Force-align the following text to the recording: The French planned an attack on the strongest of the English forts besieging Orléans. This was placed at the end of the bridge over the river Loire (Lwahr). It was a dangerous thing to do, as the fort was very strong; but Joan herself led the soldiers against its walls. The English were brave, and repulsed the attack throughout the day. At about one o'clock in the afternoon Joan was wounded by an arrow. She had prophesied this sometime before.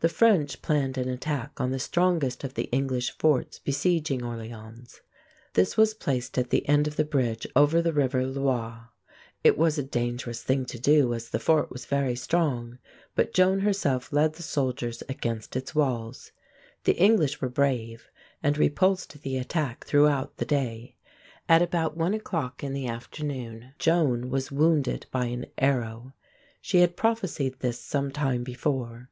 The 0.00 0.08
French 0.08 0.62
planned 0.62 0.96
an 0.96 1.10
attack 1.10 1.60
on 1.60 1.70
the 1.70 1.78
strongest 1.78 2.44
of 2.44 2.54
the 2.54 2.64
English 2.72 3.10
forts 3.18 3.58
besieging 3.58 4.22
Orléans. 4.22 5.00
This 5.52 5.76
was 5.76 5.92
placed 5.92 6.38
at 6.38 6.48
the 6.48 6.66
end 6.66 6.86
of 6.88 6.96
the 6.96 7.04
bridge 7.04 7.46
over 7.54 7.82
the 7.82 7.92
river 7.92 8.24
Loire 8.26 8.88
(Lwahr). 8.88 8.88
It 9.44 9.58
was 9.58 9.76
a 9.76 9.82
dangerous 9.82 10.42
thing 10.42 10.64
to 10.64 10.78
do, 10.78 11.12
as 11.12 11.28
the 11.28 11.38
fort 11.38 11.70
was 11.70 11.84
very 11.84 12.16
strong; 12.16 12.78
but 13.14 13.34
Joan 13.34 13.60
herself 13.60 14.10
led 14.14 14.36
the 14.36 14.42
soldiers 14.42 15.02
against 15.10 15.56
its 15.56 15.74
walls. 15.74 16.32
The 16.84 16.94
English 16.96 17.42
were 17.42 17.50
brave, 17.50 18.08
and 18.42 18.56
repulsed 18.56 19.20
the 19.20 19.36
attack 19.36 19.84
throughout 19.84 20.38
the 20.38 20.46
day. 20.46 20.96
At 21.50 21.60
about 21.60 21.98
one 21.98 22.14
o'clock 22.14 22.64
in 22.64 22.72
the 22.72 22.86
afternoon 22.88 23.74
Joan 23.78 24.30
was 24.30 24.50
wounded 24.50 25.04
by 25.10 25.26
an 25.26 25.44
arrow. 25.58 26.14
She 26.62 26.78
had 26.78 26.96
prophesied 26.96 27.56
this 27.60 27.78
sometime 27.78 28.42
before. 28.42 29.10